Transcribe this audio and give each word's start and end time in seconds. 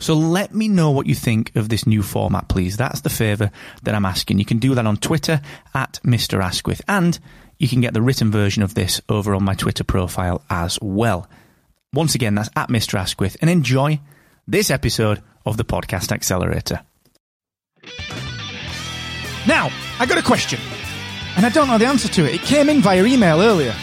So 0.00 0.14
let 0.14 0.54
me 0.54 0.66
know 0.66 0.90
what 0.90 1.06
you 1.06 1.14
think 1.14 1.54
of 1.54 1.68
this 1.68 1.86
new 1.86 2.02
format, 2.02 2.48
please. 2.48 2.78
That's 2.78 3.02
the 3.02 3.10
favour 3.10 3.50
that 3.82 3.94
I'm 3.94 4.06
asking. 4.06 4.38
You 4.38 4.46
can 4.46 4.58
do 4.58 4.74
that 4.74 4.86
on 4.86 4.96
Twitter 4.96 5.42
at 5.74 6.00
Mr. 6.02 6.42
Asquith, 6.42 6.80
and 6.88 7.18
you 7.58 7.68
can 7.68 7.82
get 7.82 7.92
the 7.92 8.00
written 8.00 8.30
version 8.30 8.62
of 8.62 8.74
this 8.74 9.02
over 9.10 9.34
on 9.34 9.44
my 9.44 9.54
Twitter 9.54 9.84
profile 9.84 10.42
as 10.48 10.78
well. 10.80 11.28
Once 11.92 12.14
again, 12.14 12.34
that's 12.34 12.48
at 12.56 12.70
Mr. 12.70 12.98
Asquith, 12.98 13.36
and 13.42 13.50
enjoy 13.50 14.00
this 14.48 14.70
episode 14.70 15.22
of 15.44 15.58
the 15.58 15.64
Podcast 15.64 16.12
Accelerator. 16.12 16.80
Now, 19.46 19.70
I 19.98 20.06
got 20.06 20.16
a 20.16 20.22
question, 20.22 20.60
and 21.36 21.44
I 21.44 21.50
don't 21.50 21.68
know 21.68 21.76
the 21.76 21.86
answer 21.86 22.08
to 22.08 22.24
it. 22.24 22.36
It 22.36 22.40
came 22.40 22.70
in 22.70 22.80
via 22.80 23.04
email 23.04 23.42
earlier. 23.42 23.74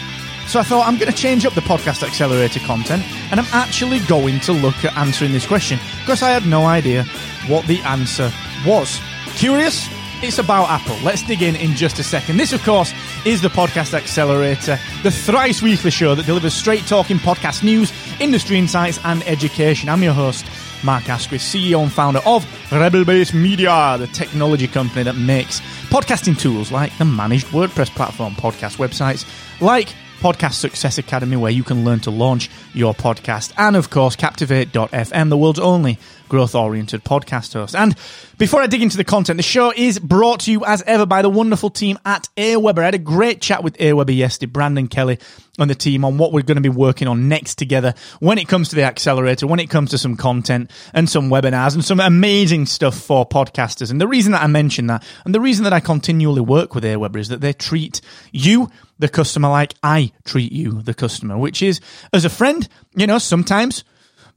So 0.47 0.61
I 0.61 0.63
thought 0.63 0.87
I'm 0.87 0.97
going 0.97 1.11
to 1.11 1.17
change 1.17 1.45
up 1.45 1.53
the 1.53 1.61
podcast 1.61 2.03
accelerator 2.07 2.61
content 2.61 3.03
and 3.31 3.39
I'm 3.39 3.45
actually 3.51 3.99
going 4.07 4.39
to 4.41 4.53
look 4.53 4.85
at 4.85 4.95
answering 4.95 5.33
this 5.33 5.45
question 5.45 5.77
because 6.07 6.23
I 6.23 6.29
had 6.29 6.45
no 6.45 6.63
idea 6.63 7.03
what 7.47 7.67
the 7.67 7.81
answer 7.81 8.31
was. 8.65 9.01
Curious? 9.35 9.89
It's 10.23 10.37
about 10.39 10.69
Apple. 10.69 10.95
Let's 11.03 11.21
dig 11.21 11.41
in 11.41 11.57
in 11.57 11.75
just 11.75 11.99
a 11.99 12.03
second. 12.03 12.37
This, 12.37 12.53
of 12.53 12.63
course, 12.63 12.93
is 13.25 13.41
the 13.41 13.49
Podcast 13.49 13.93
Accelerator, 13.93 14.79
the 15.03 15.11
thrice 15.11 15.61
weekly 15.61 15.91
show 15.91 16.15
that 16.15 16.25
delivers 16.25 16.53
straight 16.53 16.87
talking 16.87 17.17
podcast 17.17 17.61
news, 17.61 17.91
industry 18.21 18.57
insights, 18.57 19.01
and 19.03 19.21
education. 19.27 19.89
I'm 19.89 20.01
your 20.01 20.13
host, 20.13 20.45
Mark 20.81 21.09
Asquith, 21.09 21.41
CEO 21.41 21.83
and 21.83 21.91
founder 21.91 22.21
of 22.25 22.47
Rebel 22.71 23.03
Base 23.03 23.33
Media, 23.33 23.97
the 23.99 24.07
technology 24.07 24.69
company 24.69 25.03
that 25.03 25.17
makes 25.17 25.59
podcasting 25.89 26.39
tools 26.39 26.71
like 26.71 26.97
the 26.97 27.05
managed 27.05 27.47
WordPress 27.47 27.89
platform, 27.89 28.33
podcast 28.33 28.77
websites, 28.77 29.25
like 29.59 29.89
Podcast 30.17 30.53
Success 30.53 30.97
Academy, 30.97 31.35
where 31.35 31.51
you 31.51 31.63
can 31.63 31.85
learn 31.85 31.99
to 32.01 32.11
launch 32.11 32.49
your 32.73 32.93
podcast, 32.93 33.53
and 33.57 33.75
of 33.75 33.89
course, 33.89 34.15
Captivate.fm, 34.15 35.29
the 35.29 35.37
world's 35.37 35.59
only 35.59 35.99
growth 36.29 36.55
oriented 36.55 37.03
podcast 37.03 37.53
host. 37.53 37.75
And 37.75 37.95
before 38.37 38.61
I 38.61 38.67
dig 38.67 38.81
into 38.81 38.97
the 38.97 39.03
content, 39.03 39.37
the 39.37 39.43
show 39.43 39.73
is 39.75 39.99
brought 39.99 40.41
to 40.41 40.51
you 40.51 40.63
as 40.65 40.83
ever 40.83 41.05
by 41.05 41.21
the 41.21 41.29
wonderful 41.29 41.69
team 41.69 41.97
at 42.05 42.27
Aweber. 42.37 42.79
I 42.79 42.85
had 42.85 42.95
a 42.95 42.99
great 42.99 43.41
chat 43.41 43.63
with 43.63 43.77
Aweber 43.77 44.15
yesterday, 44.15 44.51
Brandon 44.51 44.87
Kelly 44.87 45.19
and 45.57 45.69
the 45.69 45.75
team 45.75 46.05
on 46.05 46.17
what 46.17 46.31
we're 46.31 46.43
going 46.43 46.57
to 46.57 46.61
be 46.61 46.69
working 46.69 47.07
on 47.07 47.27
next 47.27 47.55
together 47.55 47.93
when 48.19 48.37
it 48.37 48.47
comes 48.47 48.69
to 48.69 48.75
the 48.75 48.83
accelerator, 48.83 49.47
when 49.47 49.59
it 49.59 49.69
comes 49.69 49.91
to 49.91 49.97
some 49.97 50.15
content 50.15 50.69
and 50.93 51.09
some 51.09 51.29
webinars 51.29 51.73
and 51.73 51.83
some 51.83 51.99
amazing 51.99 52.65
stuff 52.65 52.97
for 52.97 53.27
podcasters. 53.27 53.91
And 53.91 53.99
the 53.99 54.07
reason 54.07 54.33
that 54.33 54.43
I 54.43 54.47
mention 54.47 54.87
that 54.87 55.03
and 55.25 55.33
the 55.33 55.41
reason 55.41 55.63
that 55.63 55.73
I 55.73 55.79
continually 55.79 56.41
work 56.41 56.75
with 56.75 56.83
Aweber 56.83 57.17
is 57.17 57.29
that 57.29 57.41
they 57.41 57.53
treat 57.53 58.01
you, 58.31 58.69
the 58.99 59.09
customer, 59.09 59.49
like 59.49 59.73
I 59.81 60.11
treat 60.25 60.51
you, 60.51 60.81
the 60.81 60.93
customer, 60.93 61.37
which 61.37 61.61
is 61.61 61.81
as 62.13 62.25
a 62.25 62.29
friend, 62.29 62.67
you 62.95 63.07
know, 63.07 63.17
sometimes 63.17 63.83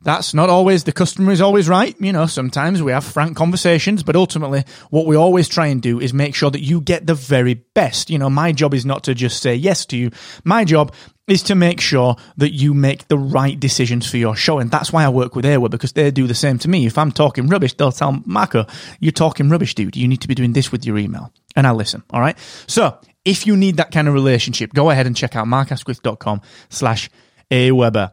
that's 0.03 0.33
not 0.33 0.49
always 0.49 0.85
the 0.85 0.93
customer 0.93 1.31
is 1.31 1.41
always 1.41 1.69
right. 1.69 1.95
You 2.01 2.13
know, 2.13 2.27
sometimes 2.27 2.83
we 2.83 2.93
have 2.93 3.05
frank 3.05 3.37
conversations, 3.37 4.03
but 4.03 4.17
ultimately 4.17 4.65
what 4.89 5.07
we 5.07 5.17
always 5.17 5.49
try 5.49 5.67
and 5.67 5.83
do 5.83 6.01
is 6.01 6.15
make 6.15 6.35
sure 6.35 6.51
that 6.51 6.63
you 6.63 6.81
get 6.81 7.07
the 7.07 7.15
very 7.15 7.55
best. 7.55 8.09
You 8.09 8.19
know, 8.19 8.31
my 8.31 8.53
job 8.53 8.73
is 8.73 8.87
not 8.87 9.05
to 9.05 9.15
just 9.15 9.43
say 9.43 9.55
yes 9.55 9.85
to 9.87 9.97
you. 9.97 10.11
My 10.45 10.65
job 10.65 10.95
is 11.27 11.43
to 11.45 11.55
make 11.55 11.81
sure 11.81 12.17
that 12.39 12.53
you 12.53 12.75
make 12.75 13.09
the 13.09 13.19
right 13.19 13.59
decisions 13.61 14.11
for 14.11 14.17
your 14.17 14.35
show. 14.35 14.59
And 14.59 14.71
that's 14.71 14.93
why 14.93 15.05
I 15.05 15.11
work 15.11 15.37
with 15.37 15.45
Aweber 15.45 15.71
because 15.71 15.93
they 15.93 16.11
do 16.11 16.27
the 16.27 16.35
same 16.35 16.59
to 16.59 16.69
me. 16.69 16.87
If 16.87 16.99
I'm 16.99 17.13
talking 17.13 17.47
rubbish, 17.47 17.75
they'll 17.75 17.93
tell 17.93 18.21
Marco, 18.25 18.67
you're 18.99 19.13
talking 19.13 19.49
rubbish, 19.49 19.75
dude. 19.75 19.97
You 19.97 20.09
need 20.09 20.23
to 20.23 20.29
be 20.29 20.35
doing 20.35 20.55
this 20.55 20.73
with 20.73 20.85
your 20.85 20.99
email. 20.99 21.33
And 21.55 21.67
I'll 21.67 21.77
listen. 21.77 22.03
All 22.11 22.21
right. 22.21 22.39
So 22.67 22.99
if 23.25 23.47
you 23.47 23.57
need 23.57 23.77
that 23.77 23.93
kind 23.93 24.09
of 24.09 24.15
relationship, 24.15 24.73
go 24.73 24.91
ahead 24.91 25.07
and 25.07 25.15
check 25.15 25.37
out 25.37 25.47
markasquith.com 25.47 26.41
slash 26.71 27.11
Aweber. 27.51 28.13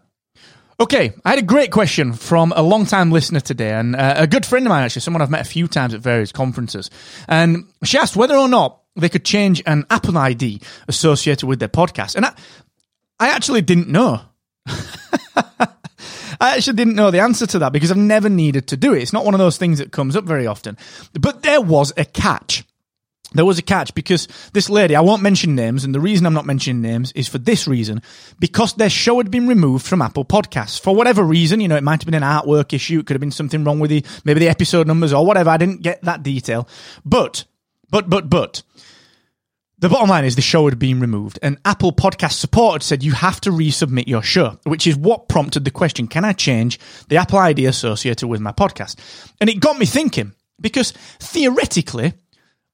Okay, 0.80 1.12
I 1.26 1.32
had 1.32 1.40
a 1.40 1.44
great 1.44 1.72
question 1.72 2.14
from 2.14 2.54
a 2.56 2.62
long-time 2.62 3.12
listener 3.12 3.40
today, 3.40 3.72
and 3.72 3.96
uh, 3.96 4.14
a 4.18 4.28
good 4.28 4.46
friend 4.46 4.64
of 4.64 4.70
mine, 4.70 4.84
actually, 4.84 5.02
someone 5.02 5.24
I've 5.24 5.32
met 5.32 5.42
a 5.42 5.50
few 5.50 5.68
times 5.68 5.96
at 5.96 6.02
various 6.02 6.32
conferences. 6.32 6.92
And 7.28 7.66
she 7.84 7.98
asked 7.98 8.16
whether 8.16 8.36
or 8.36 8.48
not 8.48 8.82
they 8.96 9.10
could 9.10 9.26
change 9.26 9.64
an 9.66 9.88
Apple 9.90 10.16
ID 10.16 10.62
associated 10.88 11.48
with 11.48 11.58
their 11.58 11.68
podcast. 11.68 12.16
And 12.16 12.28
I, 12.28 12.34
I 13.20 13.30
actually 13.30 13.62
didn't 13.62 13.88
know. 13.88 14.22
I 16.40 16.56
actually 16.56 16.76
didn't 16.76 16.96
know 16.96 17.10
the 17.10 17.22
answer 17.22 17.48
to 17.48 17.60
that 17.60 17.74
because 17.74 17.90
I've 17.90 17.98
never 17.98 18.30
needed 18.30 18.68
to 18.68 18.78
do 18.78 18.94
it. 18.94 19.02
It's 19.02 19.14
not 19.14 19.26
one 19.26 19.34
of 19.34 19.40
those 19.40 19.58
things 19.58 19.80
that 19.80 19.92
comes 19.92 20.16
up 20.16 20.26
very 20.26 20.46
often. 20.46 20.78
But 21.20 21.42
there 21.42 21.62
was 21.62 21.92
a 21.98 22.06
catch 22.06 22.64
there 23.34 23.46
was 23.46 23.60
a 23.60 23.62
catch 23.62 23.94
because 23.94 24.28
this 24.54 24.70
lady, 24.70 24.96
I 24.96 25.02
won't 25.02 25.22
mention 25.22 25.54
names, 25.56 25.84
and 25.84 25.94
the 25.94 26.00
reason 26.00 26.26
I'm 26.26 26.34
not 26.34 26.46
mentioning 26.46 26.82
names 26.82 27.12
is 27.12 27.28
for 27.28 27.38
this 27.38 27.68
reason 27.68 28.02
because 28.40 28.74
their 28.74 28.90
show 28.90 29.18
had 29.18 29.30
been 29.30 29.48
removed 29.48 29.86
from 29.86 30.02
Apple 30.02 30.24
Podcasts 30.24 30.80
for 30.80 30.96
whatever 30.96 31.24
reason. 31.24 31.60
You 31.60 31.68
know, 31.68 31.76
it 31.76 31.84
might 31.84 32.02
have 32.02 32.10
been 32.10 32.22
an 32.22 32.24
artwork 32.24 32.72
issue, 32.74 33.00
it 33.00 33.06
could 33.06 33.16
have 33.16 33.22
been 33.22 33.32
something 33.32 33.64
wrong 33.64 33.80
with 33.80 33.90
the 33.90 34.06
maybe 34.24 34.40
the 34.40 34.50
episode 34.50 34.88
numbers 34.88 35.12
or 35.12 35.26
whatever. 35.26 35.50
I 35.50 35.58
didn't 35.58 35.82
get 35.82 36.02
that 36.04 36.24
detail, 36.24 36.68
but 37.06 37.46
but 37.90 38.10
but 38.10 38.30
but. 38.30 38.64
The 39.80 39.90
bottom 39.90 40.10
line 40.10 40.26
is 40.26 40.36
the 40.36 40.42
show 40.42 40.68
had 40.68 40.80
been 40.80 41.00
removed, 41.00 41.38
and 41.44 41.60
Apple 41.64 41.92
Podcast 41.92 42.34
Support 42.34 42.82
said 42.82 43.04
you 43.04 43.12
have 43.12 43.40
to 43.42 43.52
resubmit 43.52 44.08
your 44.08 44.24
show, 44.24 44.58
which 44.64 44.88
is 44.88 44.96
what 44.96 45.30
prompted 45.30 45.66
the 45.66 45.72
question: 45.72 46.08
Can 46.08 46.26
I 46.26 46.34
change 46.34 46.80
the 47.10 47.18
Apple 47.18 47.38
ID 47.38 47.68
associated 47.68 48.28
with 48.28 48.42
my 48.42 48.54
podcast? 48.54 48.96
And 49.40 49.52
it 49.52 49.60
got 49.60 49.78
me 49.78 49.86
thinking 49.86 50.34
because 50.60 50.94
theoretically, 51.20 52.14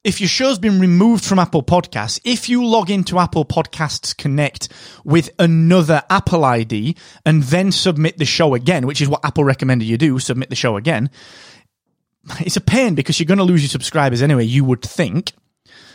if 0.03 0.19
your 0.19 0.27
show's 0.27 0.59
been 0.59 0.79
removed 0.79 1.23
from 1.23 1.39
Apple 1.39 1.63
Podcasts, 1.63 2.19
if 2.25 2.49
you 2.49 2.65
log 2.65 2.89
into 2.89 3.19
Apple 3.19 3.45
Podcasts 3.45 4.15
Connect 4.15 4.69
with 5.05 5.29
another 5.39 6.03
Apple 6.09 6.43
ID 6.43 6.97
and 7.25 7.43
then 7.43 7.71
submit 7.71 8.17
the 8.17 8.25
show 8.25 8.53
again, 8.53 8.85
which 8.85 9.01
is 9.01 9.07
what 9.07 9.23
Apple 9.23 9.43
recommended 9.43 9.85
you 9.85 9.97
do, 9.97 10.19
submit 10.19 10.49
the 10.49 10.55
show 10.55 10.75
again, 10.75 11.09
it's 12.39 12.57
a 12.57 12.61
pain 12.61 12.95
because 12.95 13.19
you're 13.19 13.27
going 13.27 13.37
to 13.37 13.43
lose 13.43 13.61
your 13.61 13.69
subscribers 13.69 14.21
anyway, 14.21 14.43
you 14.43 14.65
would 14.65 14.81
think, 14.81 15.31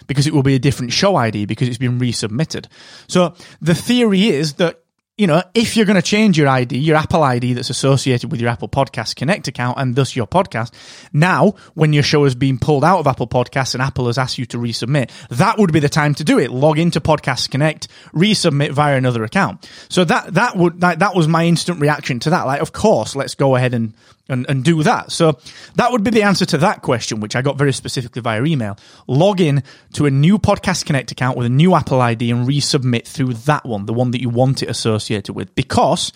because 0.07 0.27
it 0.27 0.33
will 0.33 0.43
be 0.43 0.55
a 0.55 0.59
different 0.59 0.93
show 0.93 1.17
ID 1.17 1.45
because 1.45 1.69
it's 1.69 1.79
been 1.79 1.99
resubmitted. 1.99 2.67
So 3.09 3.35
the 3.61 3.75
theory 3.75 4.29
is 4.29 4.55
that 4.55 4.83
you 5.19 5.27
know, 5.27 5.43
if 5.53 5.77
you're 5.77 5.85
going 5.85 5.97
to 5.97 6.03
change 6.03 6.39
your 6.39 6.47
ID, 6.47 6.79
your 6.79 6.97
Apple 6.97 7.25
ID 7.25 7.55
that's 7.55 7.71
associated 7.71 8.31
with 8.31 8.41
your 8.41 8.49
Apple 8.49 8.69
Podcast 8.69 9.17
Connect 9.17 9.49
account 9.49 9.77
and 9.77 9.97
thus 9.97 10.15
your 10.15 10.29
podcast, 10.29 10.73
now 11.13 11.57
when 11.75 11.93
your 11.93 12.05
show 12.05 12.23
has 12.23 12.37
been 12.37 12.57
pulled 12.57 12.85
out 12.85 13.01
of 13.01 13.07
Apple 13.09 13.27
Podcasts 13.27 13.75
and 13.75 13.83
Apple 13.83 14.07
has 14.07 14.17
asked 14.17 14.39
you 14.39 14.47
to 14.47 14.59
resubmit, 14.59 15.11
that 15.31 15.59
would 15.59 15.73
be 15.73 15.81
the 15.81 15.89
time 15.89 16.15
to 16.15 16.25
do 16.25 16.39
it. 16.39 16.53
Log 16.53 16.79
into 16.79 17.01
Podcast 17.01 17.51
Connect, 17.51 17.89
resubmit 18.15 18.71
via 18.71 18.97
another 18.97 19.25
account. 19.25 19.69
So 19.89 20.05
that, 20.05 20.35
that 20.35 20.57
would, 20.57 20.81
that, 20.83 21.01
that 21.01 21.17
was 21.17 21.27
my 21.27 21.45
instant 21.47 21.81
reaction 21.81 22.21
to 22.21 22.31
that. 22.31 22.47
Like, 22.47 22.63
of 22.63 22.73
course, 22.73 23.17
let's 23.17 23.35
go 23.35 23.57
ahead 23.57 23.75
and 23.75 23.95
and, 24.29 24.47
and 24.49 24.65
do 24.65 24.83
that. 24.83 25.11
So 25.13 25.39
that 25.77 25.91
would 25.91 26.05
be 26.05 26.11
the 26.11 26.23
answer 26.23 26.47
to 26.47 26.59
that 26.59 26.83
question, 26.83 27.21
which 27.21 27.37
I 27.37 27.43
got 27.43 27.57
very 27.57 27.73
specifically 27.73 28.23
via 28.23 28.45
email. 28.45 28.77
Log 29.07 29.41
in 29.41 29.63
to 29.95 30.07
a 30.07 30.11
new 30.11 30.39
Podcast 30.39 30.87
Connect 30.87 31.11
account 31.11 31.37
with 31.37 31.47
a 31.47 31.51
new 31.51 31.75
Apple 31.75 32.01
ID 32.01 32.31
and 32.31 32.47
resubmit 32.47 33.07
through 33.07 33.35
that 33.35 33.65
one, 33.65 33.87
the 33.87 33.95
one 33.95 34.11
that 34.13 34.21
you 34.21 34.29
want 34.29 34.63
it 34.63 34.69
associated 34.69 35.35
with, 35.35 35.55
because 35.55 36.13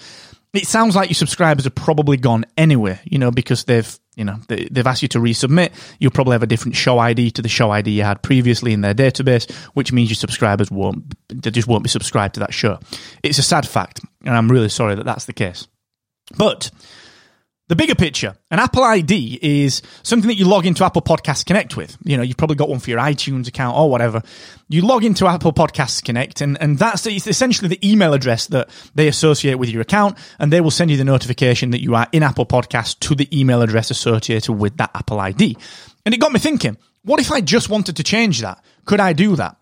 it 0.52 0.66
sounds 0.66 0.94
like 0.94 1.08
your 1.08 1.14
subscribers 1.14 1.66
are 1.66 1.70
probably 1.70 2.18
gone 2.18 2.44
anyway, 2.58 3.00
you 3.04 3.18
know, 3.18 3.30
because 3.30 3.64
they've, 3.64 3.98
you 4.16 4.24
know, 4.24 4.38
they, 4.48 4.68
have 4.76 4.86
asked 4.86 5.00
you 5.00 5.08
to 5.08 5.18
resubmit. 5.18 5.72
You'll 5.98 6.10
probably 6.10 6.32
have 6.32 6.42
a 6.42 6.46
different 6.46 6.76
show 6.76 6.98
ID 6.98 7.30
to 7.32 7.42
the 7.42 7.48
show 7.48 7.70
ID 7.70 7.90
you 7.90 8.02
had 8.02 8.22
previously 8.22 8.74
in 8.74 8.82
their 8.82 8.94
database, 8.94 9.50
which 9.72 9.92
means 9.92 10.10
your 10.10 10.16
subscribers 10.16 10.70
won't, 10.70 11.14
they 11.28 11.50
just 11.50 11.68
won't 11.68 11.84
be 11.84 11.88
subscribed 11.88 12.34
to 12.34 12.40
that 12.40 12.52
show. 12.52 12.78
It's 13.22 13.38
a 13.38 13.42
sad 13.42 13.66
fact, 13.66 14.00
and 14.26 14.36
I'm 14.36 14.50
really 14.50 14.68
sorry 14.68 14.94
that 14.96 15.06
that's 15.06 15.24
the 15.24 15.32
case. 15.32 15.68
But 16.36 16.70
the 17.72 17.76
bigger 17.76 17.94
picture, 17.94 18.36
an 18.50 18.58
Apple 18.58 18.84
ID 18.84 19.38
is 19.40 19.80
something 20.02 20.28
that 20.28 20.34
you 20.34 20.46
log 20.46 20.66
into 20.66 20.84
Apple 20.84 21.00
Podcasts 21.00 21.42
Connect 21.42 21.74
with. 21.74 21.96
You 22.04 22.18
know, 22.18 22.22
you've 22.22 22.36
probably 22.36 22.56
got 22.56 22.68
one 22.68 22.80
for 22.80 22.90
your 22.90 22.98
iTunes 22.98 23.48
account 23.48 23.78
or 23.78 23.88
whatever. 23.88 24.20
You 24.68 24.82
log 24.82 25.04
into 25.04 25.26
Apple 25.26 25.54
Podcasts 25.54 26.04
Connect, 26.04 26.42
and, 26.42 26.60
and 26.60 26.78
that's 26.78 27.06
essentially 27.06 27.68
the 27.68 27.90
email 27.90 28.12
address 28.12 28.48
that 28.48 28.68
they 28.94 29.08
associate 29.08 29.54
with 29.54 29.70
your 29.70 29.80
account, 29.80 30.18
and 30.38 30.52
they 30.52 30.60
will 30.60 30.70
send 30.70 30.90
you 30.90 30.98
the 30.98 31.04
notification 31.04 31.70
that 31.70 31.80
you 31.80 31.94
are 31.94 32.06
in 32.12 32.22
Apple 32.22 32.44
Podcasts 32.44 32.98
to 32.98 33.14
the 33.14 33.26
email 33.34 33.62
address 33.62 33.90
associated 33.90 34.52
with 34.52 34.76
that 34.76 34.90
Apple 34.94 35.18
ID. 35.18 35.56
And 36.04 36.14
it 36.14 36.18
got 36.18 36.30
me 36.30 36.40
thinking, 36.40 36.76
what 37.04 37.20
if 37.20 37.32
I 37.32 37.40
just 37.40 37.70
wanted 37.70 37.96
to 37.96 38.02
change 38.02 38.42
that? 38.42 38.62
Could 38.84 39.00
I 39.00 39.14
do 39.14 39.34
that? 39.36 39.56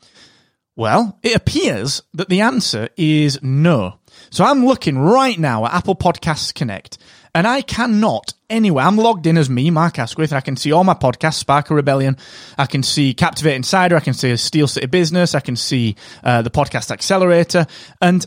Well, 0.75 1.17
it 1.23 1.37
appears 1.37 2.03
that 2.15 2.29
the 2.29 2.41
answer 2.41 2.89
is 2.97 3.41
no. 3.41 4.01
So 4.31 4.45
I'm 4.45 4.67
looking 4.67 4.99
right 4.99 5.39
now 5.39 5.67
at 5.67 5.75
Apple 5.75 5.95
Podcasts 5.95 6.53
Connect, 6.53 6.99
and 7.35 7.47
I 7.47 7.63
cannot 7.63 8.35
anyway, 8.51 8.83
I'm 8.83 8.97
logged 8.97 9.27
in 9.27 9.39
as 9.39 9.49
me, 9.49 9.71
Mark 9.71 9.99
Asquith. 9.99 10.33
I 10.33 10.41
can 10.41 10.57
see 10.57 10.73
all 10.73 10.85
my 10.85 10.95
podcasts, 10.95 11.35
Spark 11.35 11.71
of 11.71 11.77
Rebellion. 11.77 12.17
I 12.59 12.67
can 12.67 12.83
see 12.83 13.15
Captivate 13.15 13.55
Insider. 13.55 13.97
I 13.97 14.01
can 14.01 14.13
see 14.13 14.37
Steel 14.37 14.67
City 14.67 14.87
Business. 14.87 15.35
I 15.35 15.41
can 15.41 15.57
see 15.57 15.97
uh, 16.23 16.43
the 16.43 16.51
Podcast 16.51 16.91
Accelerator, 16.91 17.67
and 18.03 18.27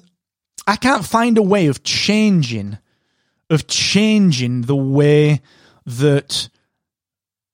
I 0.65 0.77
can't 0.77 1.05
find 1.05 1.37
a 1.37 1.43
way 1.43 1.67
of 1.67 1.83
changing, 1.83 2.77
of 3.49 3.67
changing 3.67 4.61
the 4.61 4.75
way 4.75 5.41
that 5.85 6.49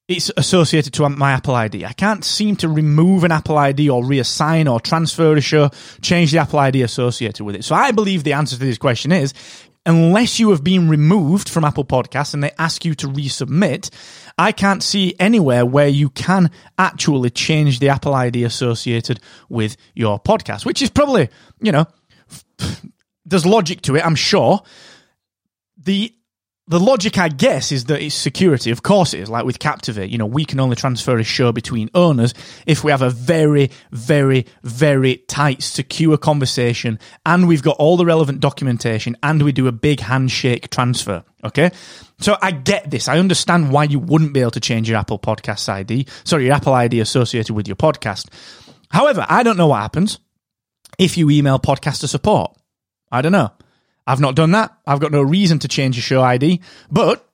it's 0.08 0.32
associated 0.38 0.92
to 0.94 1.08
my 1.08 1.34
Apple 1.34 1.54
ID. 1.54 1.86
I 1.86 1.94
can't 1.94 2.26
seem 2.26 2.56
to 2.58 2.68
remove 2.68 3.24
an 3.24 3.32
Apple 3.32 3.58
ID 3.58 3.90
or 3.90 4.02
reassign 4.02 4.72
or 4.72 4.80
transfer 4.80 5.34
a 5.34 5.42
show, 5.42 5.70
change 6.02 6.32
the 6.32 6.40
Apple 6.40 6.58
ID 6.58 6.82
associated 6.82 7.44
with 7.44 7.56
it. 7.56 7.64
So 7.64 7.76
I 7.76 7.92
believe 7.92 8.24
the 8.24 8.34
answer 8.34 8.56
to 8.56 8.62
this 8.62 8.80
question 8.80 9.12
is 9.12 9.36
unless 9.90 10.40
you 10.40 10.52
have 10.52 10.64
been 10.64 10.88
removed 10.88 11.50
from 11.50 11.66
Apple 11.66 11.84
Podcasts 11.84 12.34
and 12.34 12.44
they 12.44 12.52
ask 12.60 12.86
you 12.86 12.94
to 12.96 13.08
resubmit, 13.08 13.90
I 14.38 14.52
can't 14.52 14.84
see 14.84 15.16
anywhere 15.20 15.66
where 15.66 15.88
you 15.88 16.10
can 16.10 16.52
actually 16.78 17.32
change 17.32 17.80
the 17.80 17.90
Apple 17.90 18.14
ID 18.14 18.44
associated 18.44 19.20
with 19.50 19.76
your 19.96 20.20
podcast, 20.20 20.66
which 20.66 20.82
is 20.82 20.90
probably, 20.90 21.30
you 21.60 21.72
know, 21.72 21.88
there's 23.26 23.46
logic 23.46 23.82
to 23.84 23.96
it, 23.96 24.06
I'm 24.06 24.16
sure. 24.16 24.62
The 25.78 26.14
the 26.70 26.80
logic, 26.80 27.18
I 27.18 27.30
guess, 27.30 27.72
is 27.72 27.86
that 27.86 28.00
it's 28.00 28.14
security. 28.14 28.70
Of 28.70 28.84
course 28.84 29.16
it 29.16 29.22
is. 29.22 29.30
Like 29.30 29.44
with 29.44 29.58
Captivate, 29.58 30.12
you 30.12 30.20
know, 30.20 30.28
we 30.28 30.46
can 30.46 30.60
only 30.60 30.76
transfer 30.76 31.18
a 31.18 31.24
show 31.24 31.52
between 31.52 31.90
owners 31.96 32.36
if 32.68 32.84
we 32.84 32.92
have 32.92 33.02
a 33.02 33.10
very, 33.10 33.72
very, 33.92 34.46
very 34.62 35.18
tight, 35.28 35.64
secure 35.64 36.16
conversation 36.16 37.00
and 37.26 37.48
we've 37.48 37.64
got 37.64 37.76
all 37.78 37.98
the 37.98 38.06
relevant 38.06 38.40
documentation 38.40 39.18
and 39.24 39.42
we 39.42 39.52
do 39.52 39.68
a 39.68 39.72
big 39.72 40.00
handshake 40.00 40.70
transfer. 40.70 41.24
Okay. 41.44 41.72
So 42.20 42.38
I 42.40 42.52
get 42.52 42.92
this. 42.92 43.08
I 43.08 43.18
understand 43.18 43.72
why 43.72 43.86
you 43.86 43.98
wouldn't 43.98 44.34
be 44.34 44.42
able 44.42 44.52
to 44.52 44.60
change 44.60 44.88
your 44.88 45.00
Apple 45.00 45.18
Podcast 45.18 45.68
ID. 45.70 46.06
Sorry, 46.24 46.46
your 46.46 46.54
Apple 46.54 46.76
ID 46.76 47.00
associated 47.00 47.56
with 47.56 47.68
your 47.68 47.78
podcast. 47.78 48.28
However, 48.92 49.26
I 49.28 49.42
don't 49.42 49.58
know 49.58 49.68
what 49.68 49.82
happens 49.82 50.20
if 51.00 51.18
you 51.18 51.32
email 51.32 51.58
podcaster 51.58 52.08
support. 52.08 52.56
I 53.12 53.24
don't 53.24 53.32
know. 53.32 53.54
I've 54.10 54.20
not 54.20 54.34
done 54.34 54.52
that. 54.52 54.76
I've 54.88 55.00
got 55.00 55.12
no 55.12 55.22
reason 55.22 55.60
to 55.60 55.68
change 55.68 55.96
a 56.00 56.02
show 56.02 56.24
ID, 56.24 56.62
but 56.90 57.30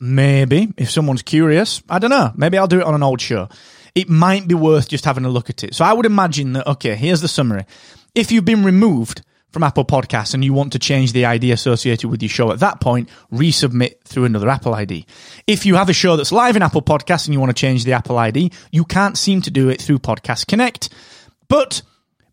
maybe 0.00 0.74
if 0.76 0.90
someone's 0.90 1.22
curious, 1.22 1.80
I 1.88 2.00
don't 2.00 2.10
know. 2.10 2.32
Maybe 2.34 2.58
I'll 2.58 2.66
do 2.66 2.80
it 2.80 2.86
on 2.86 2.94
an 2.96 3.04
old 3.04 3.20
show. 3.20 3.48
It 3.94 4.08
might 4.08 4.48
be 4.48 4.56
worth 4.56 4.88
just 4.88 5.04
having 5.04 5.24
a 5.24 5.28
look 5.28 5.48
at 5.48 5.62
it. 5.62 5.76
So 5.76 5.84
I 5.84 5.92
would 5.92 6.04
imagine 6.04 6.54
that, 6.54 6.66
okay, 6.66 6.96
here's 6.96 7.20
the 7.20 7.28
summary. 7.28 7.66
If 8.16 8.32
you've 8.32 8.44
been 8.44 8.64
removed 8.64 9.22
from 9.52 9.62
Apple 9.62 9.84
Podcasts 9.84 10.34
and 10.34 10.44
you 10.44 10.52
want 10.52 10.72
to 10.72 10.80
change 10.80 11.12
the 11.12 11.24
ID 11.24 11.52
associated 11.52 12.10
with 12.10 12.20
your 12.20 12.30
show 12.30 12.50
at 12.50 12.58
that 12.58 12.80
point, 12.80 13.08
resubmit 13.32 14.02
through 14.02 14.24
another 14.24 14.48
Apple 14.48 14.74
ID. 14.74 15.06
If 15.46 15.66
you 15.66 15.76
have 15.76 15.88
a 15.88 15.92
show 15.92 16.16
that's 16.16 16.32
live 16.32 16.56
in 16.56 16.62
Apple 16.62 16.82
Podcasts 16.82 17.26
and 17.26 17.32
you 17.32 17.38
want 17.38 17.50
to 17.50 17.60
change 17.60 17.84
the 17.84 17.92
Apple 17.92 18.18
ID, 18.18 18.50
you 18.72 18.84
can't 18.84 19.16
seem 19.16 19.40
to 19.42 19.52
do 19.52 19.68
it 19.68 19.80
through 19.80 20.00
Podcast 20.00 20.48
Connect, 20.48 20.88
but 21.46 21.82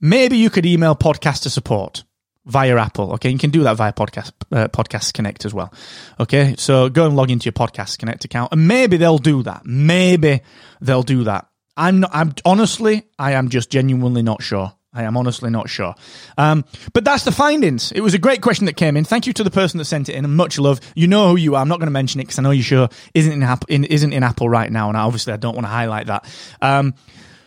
maybe 0.01 0.37
you 0.37 0.49
could 0.49 0.65
email 0.65 0.95
podcaster 0.95 1.49
support 1.49 2.03
via 2.49 2.75
Apple. 2.77 3.13
Okay, 3.13 3.29
you 3.29 3.37
can 3.37 3.51
do 3.51 3.63
that 3.63 3.77
via 3.77 3.93
podcast 3.93 4.31
uh, 4.51 4.67
Podcast 4.67 5.13
Connect 5.13 5.45
as 5.45 5.53
well. 5.53 5.73
Okay, 6.19 6.55
so 6.57 6.89
go 6.89 7.05
and 7.05 7.15
log 7.15 7.31
into 7.31 7.45
your 7.45 7.53
Podcast 7.53 7.99
Connect 7.99 8.25
account, 8.25 8.51
and 8.51 8.67
maybe 8.67 8.97
they'll 8.97 9.17
do 9.17 9.43
that. 9.43 9.65
Maybe 9.65 10.41
they'll 10.81 11.03
do 11.03 11.23
that. 11.25 11.47
I'm 11.77 12.01
not. 12.01 12.11
I'm 12.13 12.33
honestly, 12.43 13.03
I 13.17 13.33
am 13.33 13.49
just 13.49 13.69
genuinely 13.69 14.23
not 14.23 14.41
sure. 14.41 14.73
I 14.91 15.03
am 15.03 15.17
honestly 15.17 15.51
not 15.51 15.69
sure. 15.69 15.93
Um, 16.35 16.65
but 16.93 17.05
that's 17.05 17.23
the 17.23 17.31
findings. 17.31 17.91
It 17.91 18.01
was 18.01 18.15
a 18.15 18.17
great 18.17 18.41
question 18.41 18.65
that 18.65 18.75
came 18.75 18.97
in. 18.97 19.05
Thank 19.05 19.27
you 19.27 19.33
to 19.33 19.43
the 19.43 19.51
person 19.51 19.77
that 19.77 19.85
sent 19.85 20.09
it 20.09 20.15
in, 20.15 20.29
much 20.31 20.57
love. 20.57 20.79
You 20.95 21.07
know 21.07 21.29
who 21.29 21.35
you 21.35 21.55
are. 21.55 21.61
I'm 21.61 21.67
not 21.67 21.79
going 21.79 21.87
to 21.87 21.91
mention 21.91 22.19
it 22.19 22.23
because 22.23 22.39
I 22.39 22.41
know 22.41 22.51
your 22.51 22.63
show 22.63 22.89
isn't 23.13 23.31
in, 23.31 23.43
Apple, 23.43 23.67
in, 23.69 23.83
isn't 23.83 24.11
in 24.11 24.23
Apple 24.23 24.49
right 24.49 24.71
now, 24.71 24.89
and 24.89 24.97
obviously 24.97 25.31
I 25.31 25.37
don't 25.37 25.53
want 25.53 25.65
to 25.65 25.69
highlight 25.69 26.07
that. 26.07 26.25
Um, 26.59 26.95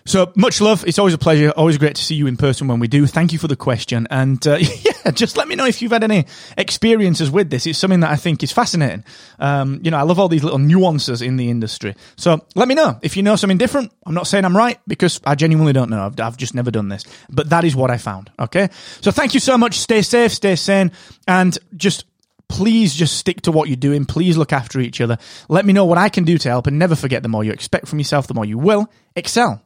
so 0.04 0.32
much 0.36 0.60
love. 0.60 0.84
It's 0.86 0.98
always 0.98 1.14
a 1.14 1.18
pleasure. 1.18 1.50
Always 1.50 1.78
great 1.78 1.96
to 1.96 2.02
see 2.02 2.14
you 2.14 2.26
in 2.26 2.36
person 2.36 2.68
when 2.68 2.80
we 2.80 2.88
do. 2.88 3.06
Thank 3.06 3.32
you 3.32 3.38
for 3.38 3.48
the 3.48 3.56
question. 3.56 4.06
And 4.10 4.44
uh, 4.46 4.56
yeah, 4.60 4.91
just 5.10 5.36
let 5.36 5.48
me 5.48 5.56
know 5.56 5.66
if 5.66 5.82
you've 5.82 5.92
had 5.92 6.04
any 6.04 6.26
experiences 6.56 7.30
with 7.30 7.50
this. 7.50 7.66
It's 7.66 7.78
something 7.78 8.00
that 8.00 8.10
I 8.10 8.16
think 8.16 8.42
is 8.42 8.52
fascinating. 8.52 9.04
Um, 9.38 9.80
you 9.82 9.90
know, 9.90 9.98
I 9.98 10.02
love 10.02 10.18
all 10.18 10.28
these 10.28 10.44
little 10.44 10.58
nuances 10.58 11.22
in 11.22 11.36
the 11.36 11.50
industry. 11.50 11.94
So 12.16 12.44
let 12.54 12.68
me 12.68 12.74
know 12.74 12.98
if 13.02 13.16
you 13.16 13.22
know 13.22 13.36
something 13.36 13.58
different. 13.58 13.92
I'm 14.06 14.14
not 14.14 14.26
saying 14.26 14.44
I'm 14.44 14.56
right 14.56 14.78
because 14.86 15.20
I 15.24 15.34
genuinely 15.34 15.72
don't 15.72 15.90
know. 15.90 16.06
I've, 16.06 16.20
I've 16.20 16.36
just 16.36 16.54
never 16.54 16.70
done 16.70 16.88
this. 16.88 17.04
But 17.30 17.50
that 17.50 17.64
is 17.64 17.74
what 17.74 17.90
I 17.90 17.98
found. 17.98 18.30
Okay. 18.38 18.68
So 19.00 19.10
thank 19.10 19.34
you 19.34 19.40
so 19.40 19.58
much. 19.58 19.78
Stay 19.78 20.02
safe, 20.02 20.32
stay 20.32 20.56
sane, 20.56 20.92
and 21.26 21.56
just 21.76 22.04
please 22.48 22.94
just 22.94 23.16
stick 23.16 23.40
to 23.42 23.52
what 23.52 23.68
you're 23.68 23.76
doing. 23.76 24.04
Please 24.04 24.36
look 24.36 24.52
after 24.52 24.78
each 24.78 25.00
other. 25.00 25.16
Let 25.48 25.64
me 25.64 25.72
know 25.72 25.86
what 25.86 25.98
I 25.98 26.10
can 26.10 26.24
do 26.24 26.36
to 26.36 26.48
help 26.48 26.66
and 26.66 26.78
never 26.78 26.94
forget 26.94 27.22
the 27.22 27.28
more 27.28 27.42
you 27.42 27.50
expect 27.50 27.88
from 27.88 27.98
yourself, 27.98 28.26
the 28.26 28.34
more 28.34 28.44
you 28.44 28.58
will 28.58 28.90
excel. 29.16 29.62